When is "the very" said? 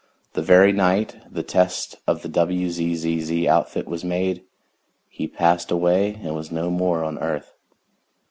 0.33-0.71